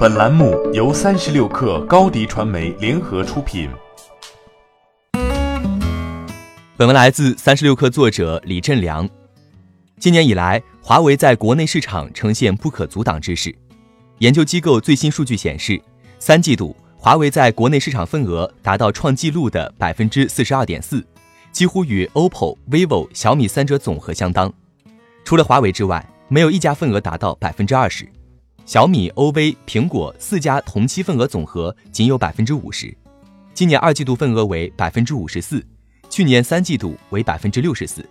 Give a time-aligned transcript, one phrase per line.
[0.00, 3.68] 本栏目由三十六氪高低传媒联合出品。
[6.74, 9.06] 本文来自三十六氪作者李振良。
[9.98, 13.54] 今年以来，华为在国内市场呈现不可阻挡之势。
[14.20, 15.78] 研究机构最新数据显示，
[16.18, 21.06] 三季度华为在国内市场份额达到创纪录的百分之四十二点四，
[21.52, 24.50] 几乎与 OPPO、vivo、小米三者总和相当。
[25.26, 28.08] 除了华为之外，没有一家份额达到百分之二十。
[28.70, 32.96] 小米、OV、苹果四家同期份额总和仅有百分之五十，
[33.52, 35.60] 今年二季度份额为百分之五十四，
[36.08, 38.08] 去年三季度为百分之六十四。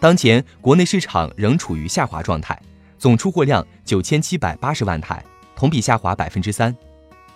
[0.00, 2.60] 当前国内市场仍处于下滑状态，
[2.98, 5.24] 总出货量九千七百八十万台，
[5.54, 6.76] 同比下滑百分之三。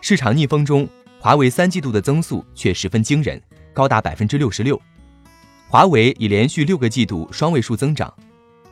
[0.00, 0.88] 市场逆风中，
[1.20, 3.40] 华为三季度的增速却十分惊人，
[3.72, 4.82] 高达百分之六十六。
[5.68, 8.12] 华为已连续六个季度双位数增长，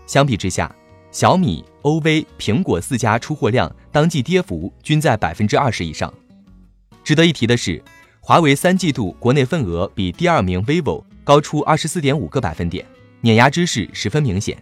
[0.08, 0.74] 相比之下。
[1.14, 6.12] 小米、OV、苹果四家出货量当季跌幅均在百分之二十以上。
[7.04, 7.80] 值得一提的是，
[8.18, 12.84] 华为三季度国内份额比第二名 vivo 高出二十四点五个百分点，
[13.20, 14.60] 碾压之势十分明显。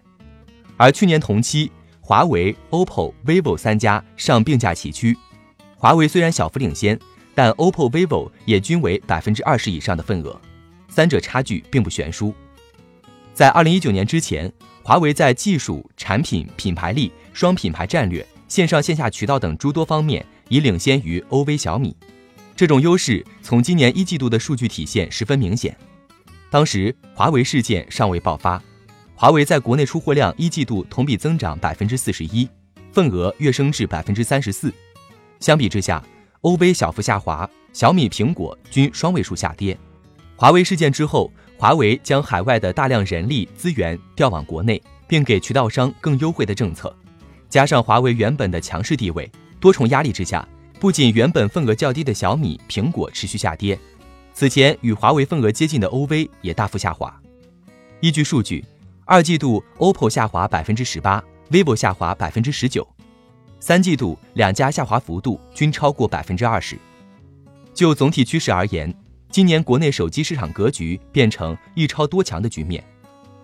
[0.77, 5.17] 而去年同期，华为、OPPO、vivo 三家尚并驾齐驱，
[5.79, 7.01] 华为虽然小幅领先，
[7.35, 10.39] 但 OPPO、vivo 也均为百分之二十以上的份额，
[10.91, 12.35] 三者差距并不悬殊。
[13.35, 14.53] 在二零一九年之前。
[14.85, 21.97] 华为在技术、产品、品牌力、双品牌战略、线上线下渠道等诸多方面已领先于 OV、小米。
[22.57, 25.77] 这种优势从今年一季度的数据体现十分明显。
[26.51, 28.61] 当时华为事件尚未爆发，
[29.15, 32.49] 华为在国内出货量一季度同比增长百分之四十一，
[32.91, 34.75] 份额跃升至百分之三十四。
[35.39, 36.03] 相比之下
[36.41, 39.79] ，OV 小幅下滑，小米、苹果均双位数下跌。
[40.43, 41.31] 华为事件之后。
[41.57, 46.93] 华为将海外的大量人力资源调往国内，并给渠道商更优惠的政策，
[47.48, 50.45] 加上华为原本的强势地位，多重压力之下，
[50.81, 53.79] 不仅原本份额较低的小米、苹果持续下跌，
[54.35, 57.17] 此前与华为份额接近的 OV 也大幅下滑。
[58.01, 58.64] 依据数据，
[59.05, 62.85] 二季度 OPPO 下滑百分之十八，vivo 下滑百分之十九，
[63.61, 66.77] 三季度两家下滑幅度均超过百分之二十。
[67.73, 68.92] 就总体趋势而言，
[69.33, 72.85] 今年国内手机市场格局变成一超多强的局面，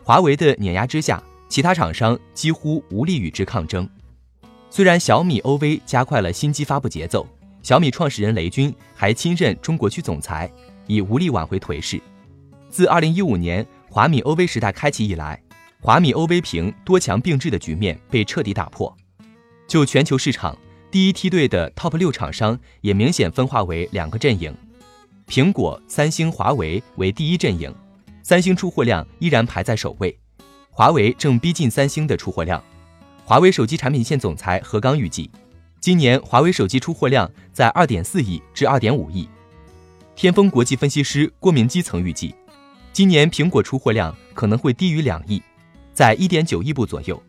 [0.05, 3.89] 华为的碾压之下，其他厂商几乎无力与之抗争。
[4.69, 7.27] 虽然小米 OV 加快了新机发布节奏，
[7.63, 10.53] 小米创始人雷军还亲任中国区总裁，
[10.87, 11.99] 已无力挽回颓势。
[12.69, 15.43] 自2015年华米 OV 时代开启以来，
[15.81, 18.95] 华米 OV 屏多强并置的局面被彻底打破。
[19.67, 20.55] 就全球市场，
[20.91, 24.55] 第一梯队的 TOP 六厂商也明显分化为两个阵营。
[25.29, 27.73] 苹果、三星、华为为第一阵营，
[28.23, 30.19] 三星出货量依然排在首位，
[30.71, 32.63] 华为正逼近三星的出货量。
[33.27, 35.31] 华为手机产品线总裁何刚预计，
[35.81, 39.29] 今年华为手机出货量在二点四亿至二点五亿。
[40.17, 42.35] 天风国际分析师郭明基曾预计，
[42.95, 45.43] 今年苹果出货量可能会低于两亿，
[45.93, 47.23] 在一点九亿部左右，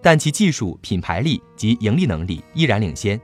[0.00, 3.20] 但其技术、品牌力及盈利能力依然领先，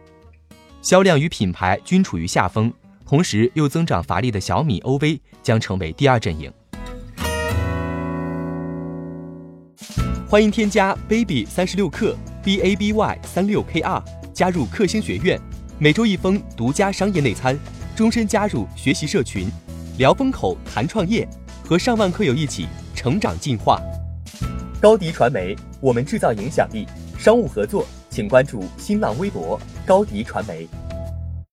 [0.82, 2.74] 销量与品牌均处于下风。
[3.08, 6.52] 同时又增长乏力的小米 OV 将成为第二阵营。
[10.28, 12.14] 欢迎添加 baby 三十六克
[12.44, 14.04] b a b y 三六 k r
[14.34, 15.40] 加入克星学院，
[15.78, 17.58] 每周一封独家商业内参，
[17.96, 19.48] 终身加入学习社群，
[19.96, 21.26] 聊风口谈创业，
[21.64, 23.80] 和上万课友一起成长进化。
[24.82, 26.86] 高迪传媒，我们制造影响力。
[27.18, 30.68] 商务合作，请关注新浪微博高迪传媒。